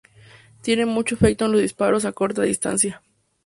Tiene 0.63 0.87
mucho 0.87 1.13
efecto 1.13 1.45
en 1.45 1.51
los 1.51 1.61
disparos 1.61 2.05
a 2.05 2.11
corta 2.11 2.41
distancia. 2.41 3.03